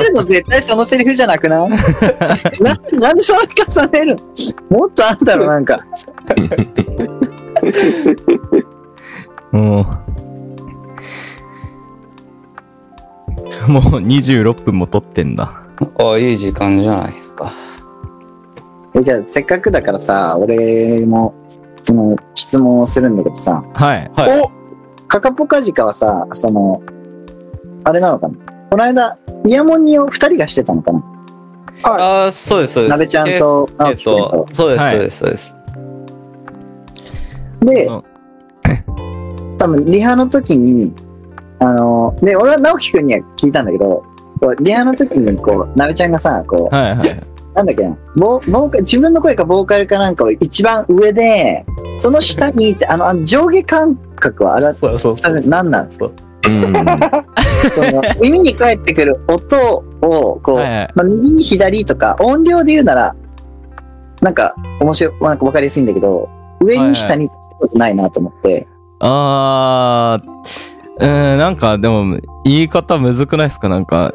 [0.07, 1.69] るの絶対そのセリフじゃなくない？
[1.69, 1.77] な
[2.99, 5.79] なんでそれ重ねるのもっとあんだろ、なんか。
[9.51, 9.85] も
[13.67, 15.61] う、もう26分も撮ってんだ。
[15.97, 17.51] あ、いい時間じゃないですか。
[18.95, 21.33] えじゃあ、せっかくだからさ、俺も、
[21.81, 24.11] その、質問をするんだけどさ、はい。
[24.15, 24.49] はい。
[25.07, 26.81] カカポカジカはさ、その、
[27.83, 28.35] あれなのかな？
[28.69, 31.03] この間、イヤモニを二人がしてたのかな？
[31.83, 32.91] ああ、そうです、そうです。
[32.91, 35.57] なべちゃんとえっ直樹君とと。、そうです、はいそうです、そうです。
[37.65, 40.93] でうん、多分リハの時に、
[41.59, 44.03] あの、で、俺は直樹くんには聞いたんだけど、
[44.39, 47.23] こうリハの時に、こう、なべちゃんがさ、こう、はいはい。
[47.55, 51.65] なんだっけな、ボボーカ自分の声かボーカルかなんかを一番上で、
[51.97, 56.05] その下にいて、あの、あの上下感覚はあれは、そうそうそれ何なんですか？
[56.05, 56.49] う。
[56.49, 56.73] ん。
[57.73, 59.57] その耳に返ってくる音
[60.01, 60.89] を、こう、はいはい。
[60.95, 63.15] まあ、右に左とか、音量で言うなら、
[64.21, 66.27] なんか、面白い、なんか分かりやすいんだけど、
[66.59, 68.67] 上に下にことないなと思って、
[68.99, 73.69] あー、うん、なんかでも、言い方むずくないですか？
[73.69, 74.13] なんか、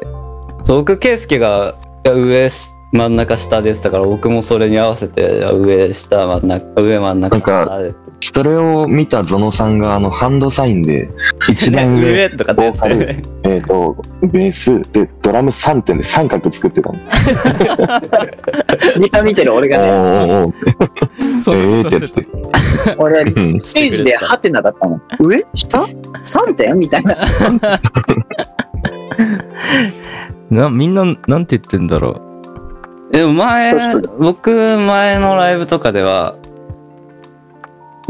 [0.63, 1.75] そう僕、ケイスケが
[2.05, 2.49] 上、
[2.93, 7.93] 真ん中、下でしたから、僕もそれに合わせて、上、下、真ん中、上、真ん中、下で。
[8.33, 11.09] それを見たゾノさんが、あの、ハンドサインで、
[11.49, 16.99] 一番上、 上とかってやつボーカルえっ、と、ベースで、ドラム3点で三角作ってたの。
[18.97, 22.27] リハ見てる俺おがね、ーおーおそーええってやつしてで。
[22.97, 25.01] 俺、うんステージでハテナだったの。
[25.19, 25.45] 上？
[25.53, 25.79] 下
[26.25, 26.77] ?3 点？
[26.77, 27.17] みたいな。
[30.63, 32.21] なみんな、なんて言ってんだろ
[33.11, 33.73] でも前、
[34.19, 36.35] 僕、前のライブとかでは、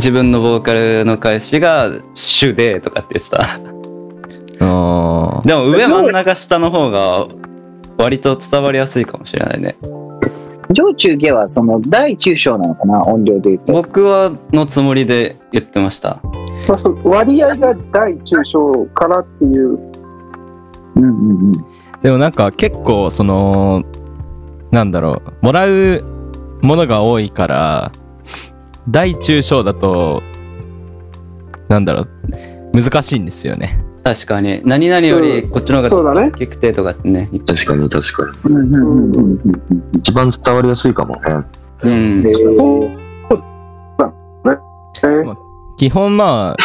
[0.01, 3.59] 自分のボーカルの返しが主でとかって言ってた。
[5.43, 7.27] でも上真ん中下の方が
[7.99, 9.75] 割と伝わりやすいかもしれないね。
[10.71, 13.73] 上中下はその大中小なのかな音量で言うと。
[13.73, 16.19] 僕はのつもりで言ってました。
[16.67, 19.77] まあ、そう割合が大中小からっていう。
[20.95, 21.51] うんうんうん。
[22.01, 23.83] でもなんか結構、その、
[24.71, 26.03] なんだろう、もらう
[26.63, 27.91] ものが多いから、
[28.89, 30.21] 大中小だと、
[31.69, 33.83] なんだろう、難しいんですよね。
[34.03, 34.61] 確かに。
[34.65, 36.31] 何々よりこっちの方がそうだね。
[36.33, 37.29] 大きくてとかってね。
[37.45, 38.55] 確かに確かに。
[38.55, 39.39] うんうんうんうん
[39.71, 41.21] うん一番伝わりやすいかもね。
[41.83, 41.91] うん。
[41.91, 42.25] うん。
[42.25, 43.01] へー
[45.03, 45.35] えー
[45.77, 46.57] 基本まあ、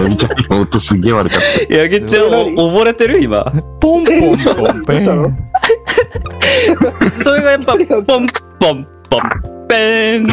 [0.00, 1.74] めりちゃんの音すげえ悪かった。
[1.74, 2.24] やげちゃん、
[2.58, 3.44] お溺れてる今？
[3.80, 5.38] ポンポンポンペン。
[7.24, 7.74] それがやっぱ、
[8.06, 8.26] ポン
[8.58, 9.20] ポンポン、
[9.68, 10.26] ペーン。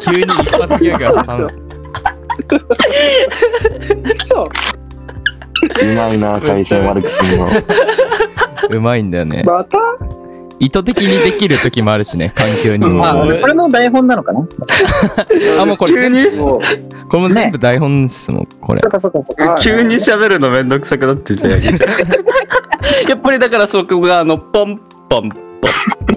[0.00, 1.48] 急に一発ギャグが挟む。
[4.24, 4.44] そう。
[5.84, 7.48] うまいな、回線悪くすんの。
[8.70, 9.44] うまいんだよね。
[9.44, 9.78] また？
[10.60, 13.06] 意図的にできる時もあるしね、環境にも。
[13.06, 14.40] あ、これも台本なのかな？
[15.62, 16.60] あ、もうこれ、急に、こ
[17.12, 18.88] れも全部台本ですもん、これそ。
[18.88, 19.52] っかそっかそっか。
[19.52, 21.50] は い急に喋るのめんどくさくなってんじゃん。
[21.52, 21.78] やげちゃん
[23.08, 25.30] やっぱりだからそこがあの、ポンポン、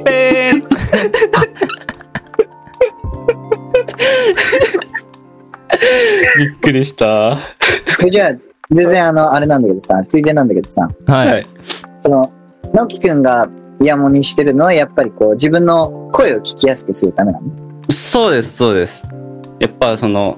[0.06, 0.62] ペーン。
[6.38, 7.38] びっくりした。
[8.10, 8.34] じゃあ、
[8.72, 11.46] 全然あの、あれなんだけどさ、ついでなんだけどさ、はい。
[12.00, 12.32] その、
[12.74, 13.50] 直樹くんが
[13.82, 17.46] イヤモニしてるのはやっぱりこう、自分の声を聞きやすくするためなの？
[17.90, 19.06] そうです、そうです。
[19.60, 20.38] やっぱその、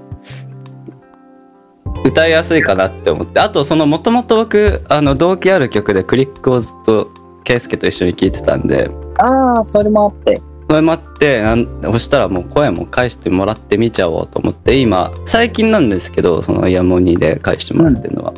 [2.06, 3.40] 歌いやすいかなって思って。
[3.40, 7.10] あと、その、もともと僕、あの、同期ある曲でクリックをずっと、
[7.44, 10.42] ケイスケと一緒に聴いてたんで、ああ、それもあって。
[10.70, 18.34] それ待って、なんそしたらもう声も返してもらってみちゃおうと思って、今、最近なんですけど、そのイヤモニで返してもらってるのは。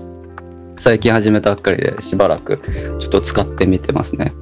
[0.78, 2.60] 最近始めたばっかりで、しばらく
[3.00, 4.34] ちょっと使ってみてますね。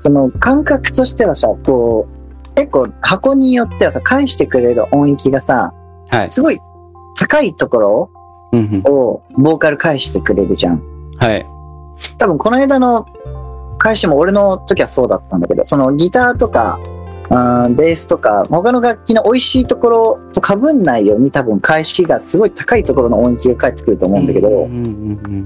[0.00, 5.72] その感覚としてはさ、こう、結構箱によってはさ、返してくれる音域がさ、
[6.10, 6.30] はい。
[6.30, 6.58] すごい
[7.18, 8.10] 高いところ
[8.52, 10.80] うんをボーカル返してくれるじゃん。
[10.80, 11.16] うん。
[11.18, 11.46] はい。
[12.18, 13.06] 多分この間の
[13.82, 16.78] 返しも俺の時はそうだったんだけど、そのギターとか、
[17.30, 24.68] うんベースとか、他の楽器の美味しいところと被んないように多分返しがすごい高いところの音域が返ってくると思うんだけど、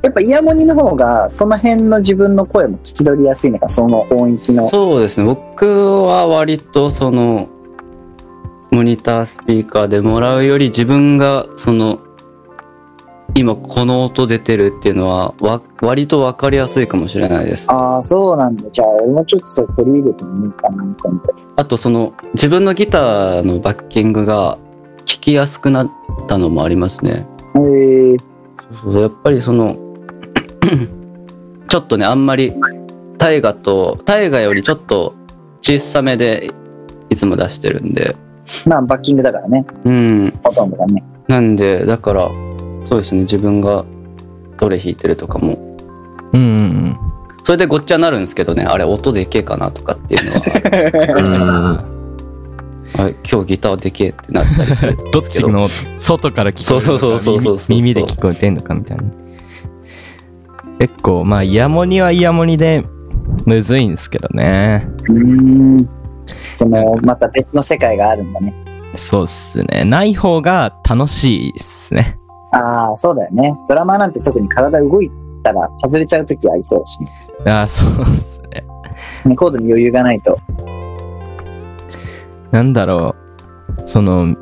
[0.03, 4.69] やっぱイヤモニの方がその辺の自分の声も聞き取りやすいのか、その音域の。
[4.69, 5.27] そうですね。
[5.27, 5.65] 僕
[6.05, 7.49] は割とその、
[8.73, 12.01] モニタースピーカーでもらうより自分がその、
[13.35, 17.71] 今この音出てるっていうのはわ割と分かりやすいかもしれないです。
[17.71, 18.71] ああ、そうなんだ。
[18.71, 21.35] じゃあ、俺もちょっとそれ取り入れてみようかな、今度。
[21.57, 24.59] あとその自分のギターのバッキングが
[25.05, 25.91] 聴きやすくなっ
[26.29, 27.27] たのもありますね。
[27.57, 28.17] へえ
[28.83, 29.77] そうやっぱりその
[31.69, 32.53] ちょっとねあんまり
[33.19, 35.15] 大河と大河よりちょっと
[35.63, 36.51] 小さめで
[37.09, 38.17] いつも出してるんで
[38.65, 39.65] まあ、バッキングだからね。
[39.85, 40.41] うん。
[40.43, 41.03] ほとんどがね。
[41.29, 42.31] なんで、だから、
[42.87, 43.85] そうですね、自分が
[44.59, 45.55] どれ弾いてるとかも、
[46.33, 46.99] うんうん
[47.45, 51.97] それでごっちゃになるんですけどね、あれ音でけえかなとかっていうのは、 うん。
[52.99, 54.97] あ今日ギターでけえってなったりする。
[55.13, 59.05] どっちの外から聞こえるのかそうそうそうそうそう耳耳で聞こえてんのかみたいな。
[60.81, 62.85] 結構まあイヤモニはイヤモニで
[63.45, 64.89] むずいんですけどね。
[65.09, 65.89] うーん。
[66.57, 68.53] その、また別の世界があるんだね。
[68.95, 69.85] そうっすね。
[69.85, 72.19] ない方が楽しいっすね
[72.57, 73.55] ああ、そうだよね。
[73.69, 75.11] ドラマーなんて特に体動い
[75.43, 77.13] たら外れちゃう時ありそうだしね。
[77.47, 78.65] ああそうっすね
[79.27, 80.37] ねコードに余裕がないと。
[82.51, 83.15] なんだろ
[83.79, 84.35] うその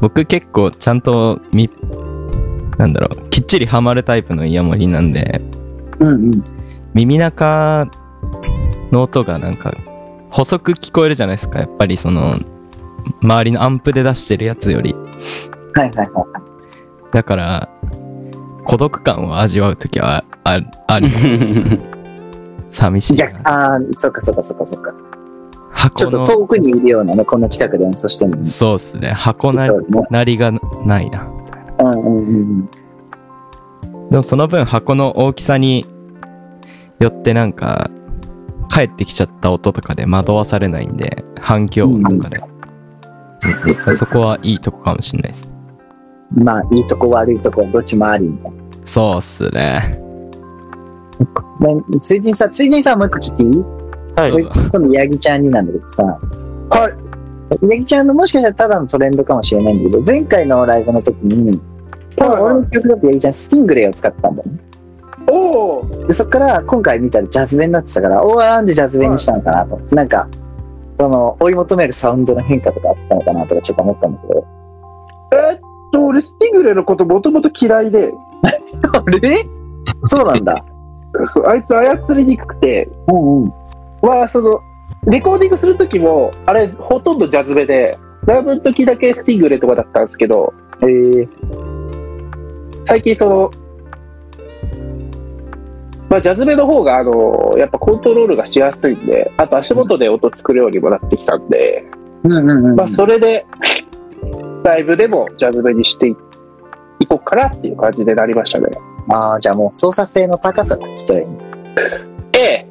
[0.00, 1.68] 僕結構ちゃんとみ
[2.78, 5.40] なんだろうきっちりハマるタイプのイヤモニなんで
[5.98, 6.44] うんうん。
[6.94, 7.90] 耳中
[8.92, 9.74] の音がなんか
[10.30, 12.38] 細く聞こえるじゃないですかやっぱりその
[13.22, 14.94] 周りのアンプで出してるやつより
[15.74, 16.49] はいはいはい。
[17.12, 17.68] だから
[18.64, 21.28] 孤独感を味わう時はああります
[22.70, 24.92] 寂しいああ、そっかそっかそっかそっか。
[24.92, 28.44] ち箱のょっと遠くにいるようなね、こんな近くで演奏してるのに。
[28.44, 29.72] そうっすね箱なね。
[30.10, 30.52] なりが
[30.84, 31.28] ないな
[31.78, 32.70] うんうんうんうん。
[34.10, 35.86] でもその分箱の大きさに
[37.00, 37.90] よってなんか
[38.68, 42.40] 帰ってきちゃった音とかで惑わされないんで反響音とかで、
[43.94, 45.48] そこはいいとこかもしれないです
[46.32, 48.52] まあ、いいとこ悪いとこどっちもありみたい
[48.84, 50.00] そうっすね
[52.00, 53.64] ついでにさ、ついでにさ、もう一個聞いていい？
[54.16, 54.32] はい。
[54.32, 57.66] 俺今度、ヤギちゃんになんだけどさ、はい。
[57.68, 61.60] ヤギちゃんのもしかしたらただのトレンドかもしれないんだけど、前回のライブの時に、
[62.16, 64.58] 多分俺の記憶だとヤギちゃんスティングレイを使ってたんだよね。
[65.30, 70.28] おおでそっから今回見たらジャズベになってたから、おお、なんでジャズベにしたのかなと思って、なんか、
[70.98, 74.46] その、追い求めるサウンドの変化とかあったのかなとかちょっと思ったんだけど。
[75.32, 75.66] えーっと、
[76.10, 79.20] 俺、スティングレイのこともともと嫌いで、 あれ？
[80.06, 80.64] そうなんだ。
[81.46, 83.52] あいつ操りにくくて、うんうん。
[84.02, 84.60] まあ、その、
[85.06, 87.96] レコーディングするときも、あれ、ほとんどジャズベで、
[88.26, 91.28] ライブの時だけスティングレイとかだったんですけど、えー、
[92.86, 93.50] 最近その、
[96.08, 101.84] まあ、ジャズベの方が、あの、やっぱコントロールがしやすいんで、あと足元で音作るようにもなってきたんで、
[102.24, 102.74] うんうんうん。
[102.74, 103.46] まあ、それで、
[104.62, 106.16] ライブでもジャズベにしてい
[107.00, 108.66] いこうかなっていう感じでなりましたね。
[109.08, 111.38] ああ、じゃあもう操作性の高さだ、一重に。
[112.32, 112.66] ええ、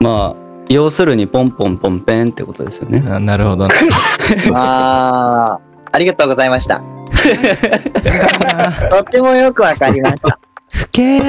[0.00, 3.04] まあ、要するにポンポンポンペンってことですよね。
[3.08, 3.74] あなるほどね
[4.54, 5.60] ああ、
[5.92, 6.82] ありがとうございました。
[8.90, 10.38] とてもよくわかりました。
[10.72, 11.24] ふけー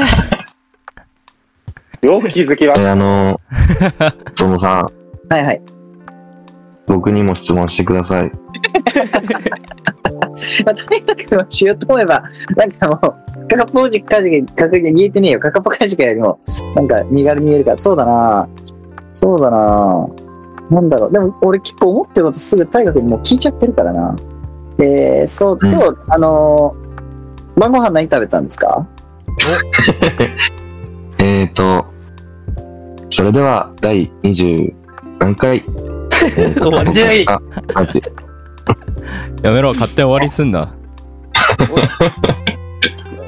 [2.01, 3.39] よく気づきましえ、あの、
[4.35, 4.89] そのさ、
[5.29, 5.61] はいはい。
[6.87, 8.31] 僕にも質問してください。
[10.65, 12.23] まあ、とにかくしようと思えば、
[12.55, 12.99] なんかもう、
[13.47, 15.39] カカポジカジカ、カカ言えてねえよ。
[15.39, 16.39] カカポカジカよりも、
[16.75, 18.47] なんか身軽に言えるから、そうだな
[19.13, 20.07] そうだな
[20.69, 21.11] なんだろう。
[21.11, 24.15] でも、俺結構思ってることすぐ大学にもう聞いちゃってるからな。
[24.79, 26.85] えー、そう、今日、あのー
[27.57, 28.85] 晩ご飯何食べたんですか？
[31.19, 31.85] えーと、
[33.09, 34.73] それでは第20
[35.19, 35.84] 何回、えー
[36.55, 37.25] 終わりじゃい
[39.43, 40.73] やめろ勝手に終わりすんな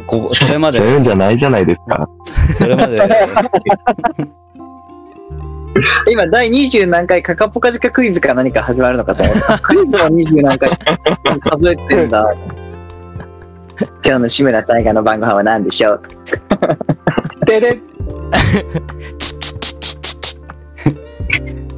[0.08, 2.10] こ、それまでそう、いうんじゃないじゃないですか。
[2.58, 3.02] それまで、
[6.10, 9.60] 今、第20何回カカポカジカクイズか何か始まるのかと思った。
[9.60, 10.72] クイズも20何回
[11.52, 12.26] 数えてんだ。
[14.04, 16.02] 今日の志村大河の晩ご飯は何でしょう
[16.50, 17.46] た。
[17.46, 17.82] でね、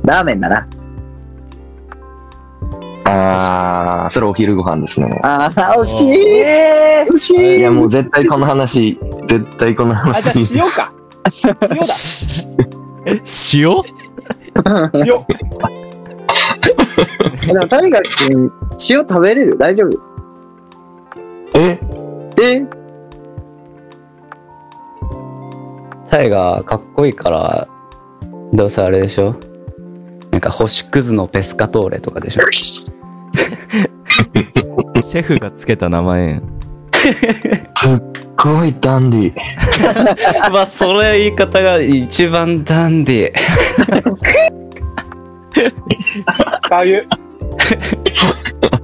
[0.06, 0.67] ラーメンだな。
[3.06, 5.20] あー、それお昼ご飯ですね。
[5.24, 10.54] ああ、惜しいえ惜しいいやもう絶対この話、絶対このー、あ、じゃあ話。
[10.56, 10.94] 塩か。
[11.44, 11.60] 塩だ。
[13.06, 13.22] え
[13.54, 13.84] 塩？
[15.06, 15.26] 塩。
[17.54, 18.52] でも、大河君、
[18.90, 19.58] 塩食べれる？
[19.58, 20.00] 大丈夫？
[21.56, 21.80] え？
[22.42, 22.65] え？
[26.10, 27.67] タイがかっこいいから、
[28.54, 29.36] どうせあれでしょ？
[30.32, 32.42] なんか星屑のペスカトーレとかでしょ？
[35.04, 36.42] シェフがつけた名前
[37.77, 38.02] すっ
[38.35, 39.33] ごいダンディ。
[40.52, 43.40] まあ、それ言い方が一番ダンディ。
[46.69, 47.08] ああいう。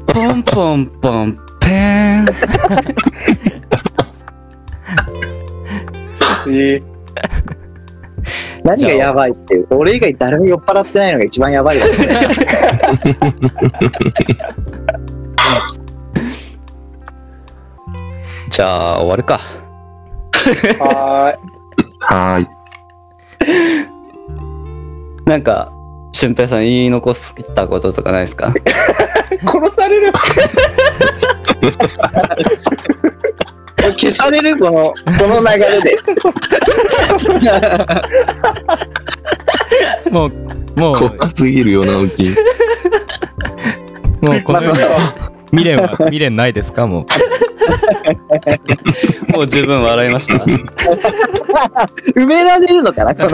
[0.08, 2.26] ポンポンポンペン。
[6.48, 7.65] えー
[8.66, 9.68] 何がやばいっていう。
[9.70, 11.86] 俺以外誰も酔っ払ってないのが一番やばいだ。
[18.50, 19.40] じゃあ終わるか
[20.80, 21.36] は
[22.00, 22.48] はーい。
[25.26, 25.72] なんか
[26.12, 28.54] 俊平さん言い残したこととかないですか？
[29.42, 30.14] 殺される。
[33.78, 35.98] 消されるこの、 この流れで。
[40.10, 40.32] もう、
[40.80, 42.26] もう、怖すぎるよな、大き。
[42.26, 42.36] い。
[44.22, 46.88] もうこの世にまあ未練は、未練ないですか？
[46.88, 47.06] も
[49.30, 49.32] う。
[49.34, 50.34] もう十分笑いました。
[52.16, 53.14] 埋められるのかな？
[53.16, 53.30] この。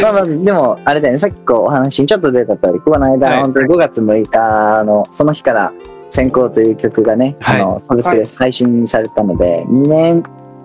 [0.00, 3.40] まあまず、でも、あれだよね、さっきこうお話にちょっと出た通り、この間、はい。
[3.40, 5.72] 本当に5月6日の、その日から、
[6.12, 10.22] 先行という曲がね、はいあの、サブスクで配信されたので、2年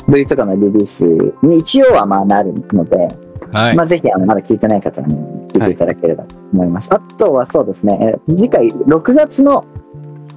[0.08, 1.06] ぶりとかのリリース
[1.42, 2.98] に一応はまあなるので、
[3.54, 3.76] はい。
[3.76, 5.16] まあぜひ、あの、まだ聞いてない方はね、
[5.48, 6.94] 聞いていただければと思います。
[6.94, 9.64] あとはそうですね、えー次回、6月の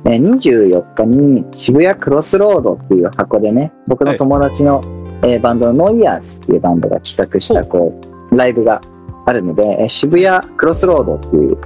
[0.04, 4.80] えー24日に渋谷クロスロードっていう箱でね、僕の友達の、
[5.24, 8.00] えーバンドのノイヤーズっていうバンドが企画した、こ
[8.30, 8.80] う、ライブが
[9.26, 11.58] あるので、えー渋谷クロスロードっていう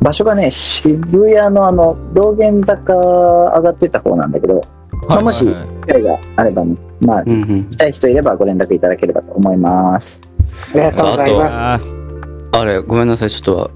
[0.00, 4.62] 場所がね、渋谷のあの、道玄坂上がってった方なんだけど、
[5.08, 10.20] まあもし機会があればね、まあ、うんうん来たい人いればご連絡いただければと思います。
[10.74, 11.94] ありがとうございます。
[12.52, 13.70] あれごめんなさいちょっと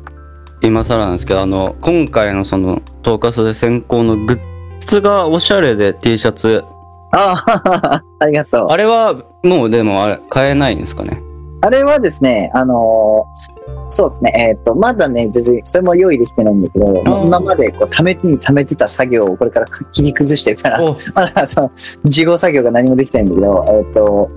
[0.61, 4.41] 今更なんですけどあの今回のそのトーカスで先行のグッ
[4.85, 6.65] ズがおしゃれで T シャツ
[7.13, 8.69] ああ、ありがとう。
[8.69, 9.15] あれは
[9.45, 11.21] もうでもあれ買えないんですかね？
[11.65, 17.27] あれはですね、あのーそうですね、えっ、と、まだね、全然、それも用意できてないんだけど、ー。
[17.27, 20.95] 今までこう、ためにためてた作業をこれから切り崩してるから、お。
[21.15, 21.71] まだその、
[22.05, 24.31] 事後作業が何もできてないんだけど、えっ、と、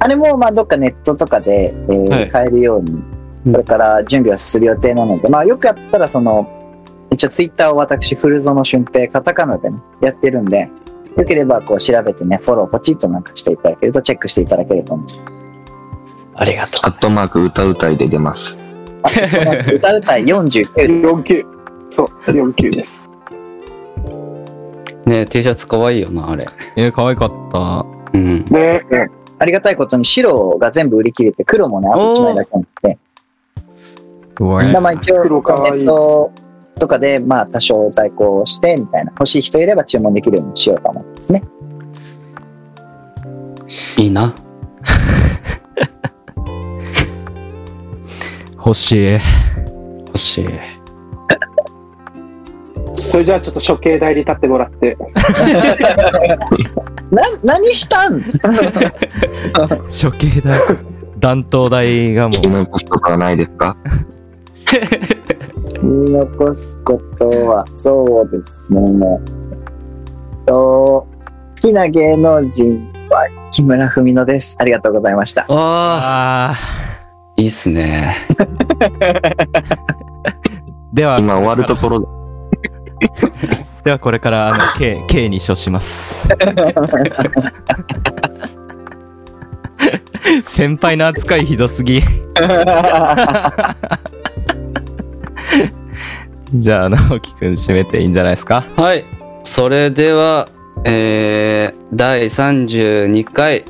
[0.00, 2.30] あれも、まあ、どっかネットとかで、えーはい。
[2.30, 3.02] 買えるように、
[3.52, 6.46] これから準備をする予定なので、まあ、よくやったら、その、
[7.10, 10.68] 一応ツイッターを私、古園俊平、カタカナでね、やってるんで、
[11.16, 15.33] よければ、こう、調べてね、フォローポチッとなんかしていただけると、チェックしていただけると思う。
[16.36, 18.56] ありがとアットマーク歌うたいで出ます。
[19.72, 21.44] 歌うたい49 49。
[21.90, 23.00] そう、49です。
[25.06, 27.86] うね T シャツかわいいよなあれえー、可愛かった。
[28.12, 28.82] うんね
[29.38, 32.98] ありがたいことに白が全部売り切れて黒もね、あと1枚だけあって、
[34.38, 36.30] うわまあ一応黒かわいいネット
[36.78, 41.42] とかでまあ多少在庫してみたいな、欲しい人いれば注文できるようにしようと思いますね。
[43.98, 44.34] いいな
[48.64, 49.12] 欲しい。
[50.06, 50.46] 欲しい
[52.92, 54.96] それじゃあちょっと処刑台に立ってもらって。
[57.10, 58.22] な、何したん？
[59.90, 60.60] 処刑台。
[61.18, 63.76] 弾頭台がもう言い残すとかはないですか？
[65.82, 68.80] 言い残すことは、そうですね。
[70.46, 71.06] と好
[71.56, 74.56] きな芸能人は木村文乃です。
[74.60, 75.42] ありがとうございました。
[75.42, 76.54] わああ
[77.36, 78.48] いいっすねー
[80.94, 82.06] では、今終わるところだ。
[83.84, 86.28] ではこれから、あの、K、K に処します。
[90.46, 92.00] 先輩の扱いひどすぎ。
[96.54, 98.64] じゃあ、直樹くん締めていいんじゃないですか？
[98.76, 99.04] はい
[99.42, 100.48] それでは
[100.84, 103.64] えー、第32回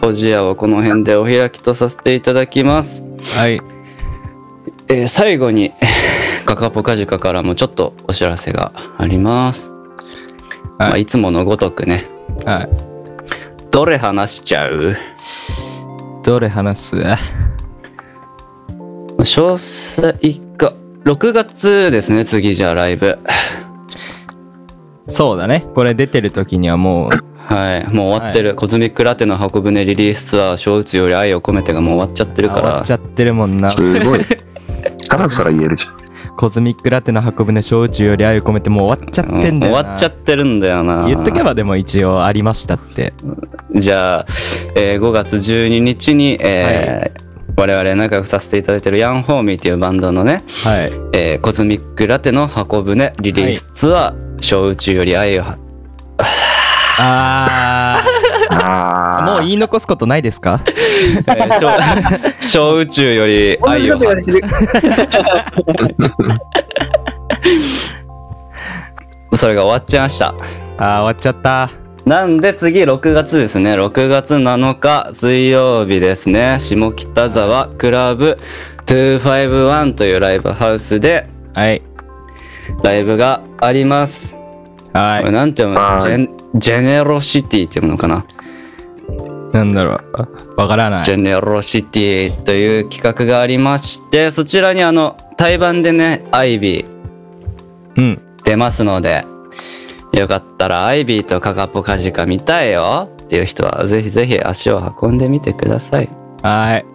[0.00, 3.02] ポジアはこの辺でお開きとさせていただきます。
[3.38, 3.60] はい。
[4.88, 5.72] えー最後に
[6.46, 9.72] カカポカジカからもちょっとお知らせがあります、
[10.78, 12.04] まあ、いつものごとくね。
[12.44, 12.68] はい。
[13.72, 14.96] どれ話しちゃう？
[16.22, 16.96] どれ話す？
[16.96, 17.18] ま あ
[19.22, 20.12] 詳細
[20.56, 20.72] が
[21.04, 23.18] 6月ですね次じゃあライブ。
[25.08, 25.64] そうだね。
[25.74, 27.10] これ出てる時にはもう、
[27.46, 33.70] はいもう終わってる、コズミックラテの箱舟リリースツアー小宇宙より愛を込めてがもう終わっちゃってるから終わっちゃってるもんな。
[33.70, 34.20] すごい。
[35.08, 35.96] さらさら言えるじゃん。
[36.36, 39.80] コズミックラテの箱舟小宇宙より愛を込めてもう終わっちゃってんだよな。
[39.82, 43.14] 終わっちゃってるんだよな言っとけばでも一応ありましたって。
[43.74, 44.26] じゃあ、
[44.74, 47.26] えー5月12日に、えー
[47.58, 50.92] 我々仲良くさせていただいてるヤンホーミーというバンドのね、はい。
[51.14, 55.44] えーコズミックラテの箱舟リリースツアー、小宇宙より愛を
[56.98, 58.02] あ
[58.50, 60.60] あー、もう言い残すことないですか？
[60.66, 61.58] えー
[62.40, 63.98] 小小宇宙より愛を。
[69.34, 71.70] それが終わっちゃいましたあー、終わっちゃった。
[72.04, 73.74] なんで次6月ですね。
[73.74, 76.58] 6月7日水曜日ですね。
[76.60, 78.38] 下北沢クラブ
[78.86, 81.82] 251というライブハウスではい。
[82.84, 84.35] ライブがあります。
[84.96, 85.32] これはい。
[85.32, 85.80] なんて読むの？
[85.80, 88.24] はいジェンジェネロシティって読むのかな？
[89.52, 90.54] なんだろう。
[90.56, 91.04] わからない。
[91.04, 96.86] ジェネロシティという企画がありまして、そちらにあの、対バンでね、アイビー
[97.96, 98.22] うん。
[98.44, 99.24] 出ますので、
[100.12, 106.08] よかったらアイビーとカカポカジカ見たいよっていう人はぜひぜひ足を運んでみてください。
[106.42, 106.86] はい。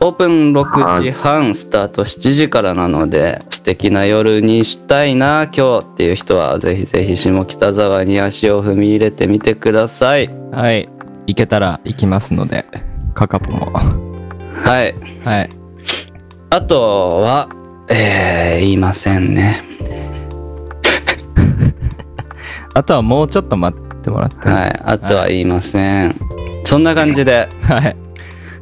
[0.00, 10.28] オープン6時半スタート7時からなので素敵な夜にしたいな今日っていう人はぜひぜひ下北沢に足を踏み入れてみてください。
[10.52, 10.88] はい。
[11.26, 12.64] 行けたら行きますので、
[13.14, 13.72] カカポも。
[13.72, 14.94] はい。
[15.24, 15.50] はい。
[16.50, 17.48] あとは、
[17.88, 19.64] えー、言いませんね。
[22.72, 24.48] あとはもうちょっと待ってもらって。
[24.48, 24.80] はい。
[24.84, 26.14] あとは言いません。
[26.64, 27.48] そんな感じで。
[27.62, 27.96] はい。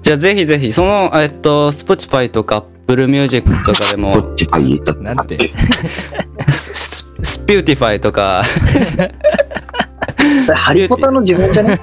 [0.07, 4.80] じゃあぜひぜひ、その、えっと、Spotify とか Apple Music とかでこも、っちかいい。
[5.00, 5.50] なんて？
[6.48, 8.44] ススピューティファイとか、
[10.44, 11.80] それ、ハリポタの呪文じゃね？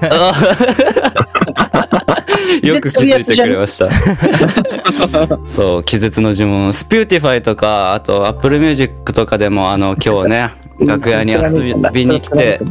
[2.62, 3.90] よく気づいてくれました。
[5.46, 6.72] そう、気絶の呪文。
[6.72, 10.50] スピューティファイとか、あと Apple Music とかでも、あの、今日ね、
[10.80, 11.60] 楽屋に遊
[11.92, 12.62] びに来て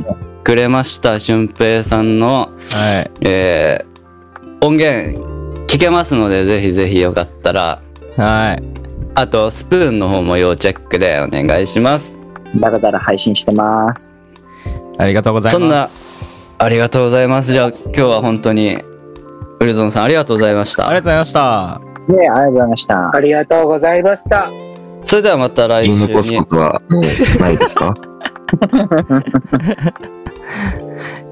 [0.43, 3.11] くれました、俊平さんの、はい。
[3.21, 5.32] えー、音源
[5.67, 7.81] 聞けますので、ぜひぜひよかったら、
[8.17, 8.63] はい。
[9.15, 12.19] あと、スプーンの方も要チェックでお願いします。
[12.59, 14.13] だらだら配信してます。
[14.97, 16.55] ありがとうございそんなます。
[16.59, 17.51] ありがとうございます。
[17.51, 18.77] じゃあ、今日は本当に、
[19.59, 20.87] ウルゾンさんありがとうございました。
[20.87, 21.81] ありがとうございました。
[22.09, 23.11] ねありがとうございました。
[23.15, 24.49] ありがとうございました。
[25.05, 26.45] それではまた来週に残すこ。
[26.45, 27.03] とはもう
[27.41, 27.93] ないですか？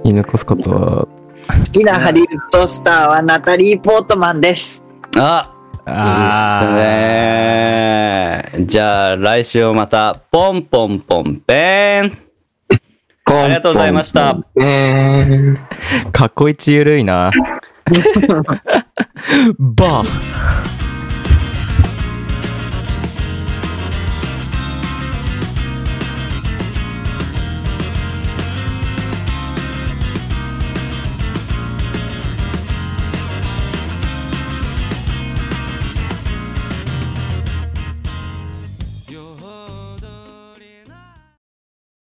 [0.03, 1.07] 言い残すことは、
[1.47, 4.83] 好きなハリウッドスターはナタリー・ポートマンです。
[5.17, 5.53] あ
[5.87, 5.95] いいっ
[6.67, 6.73] す
[8.59, 8.65] ね。
[8.65, 12.11] じゃあ、来週もまた、ポンポンポンペン。
[13.25, 14.37] ありがとうございました。
[14.61, 15.57] えー
[16.11, 17.31] かっこいちゆるいな。
[19.59, 20.80] バー。